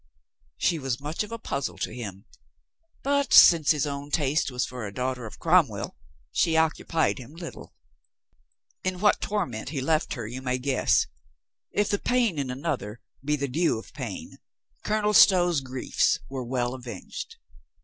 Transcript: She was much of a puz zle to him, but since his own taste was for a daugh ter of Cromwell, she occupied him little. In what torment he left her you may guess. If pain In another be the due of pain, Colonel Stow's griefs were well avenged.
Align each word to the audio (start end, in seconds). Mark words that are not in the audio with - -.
She 0.57 0.79
was 0.79 0.99
much 0.99 1.21
of 1.21 1.31
a 1.31 1.37
puz 1.37 1.65
zle 1.69 1.77
to 1.81 1.93
him, 1.93 2.25
but 3.03 3.31
since 3.31 3.69
his 3.69 3.85
own 3.85 4.09
taste 4.09 4.49
was 4.49 4.65
for 4.65 4.87
a 4.87 4.91
daugh 4.91 5.13
ter 5.13 5.27
of 5.27 5.37
Cromwell, 5.37 5.95
she 6.31 6.57
occupied 6.57 7.19
him 7.19 7.35
little. 7.35 7.75
In 8.83 8.99
what 8.99 9.21
torment 9.21 9.69
he 9.69 9.79
left 9.79 10.15
her 10.15 10.25
you 10.25 10.41
may 10.41 10.57
guess. 10.57 11.05
If 11.69 11.91
pain 12.03 12.39
In 12.39 12.49
another 12.49 12.99
be 13.23 13.35
the 13.35 13.47
due 13.47 13.77
of 13.77 13.93
pain, 13.93 14.39
Colonel 14.83 15.13
Stow's 15.13 15.61
griefs 15.61 16.17
were 16.27 16.43
well 16.43 16.73
avenged. 16.73 17.35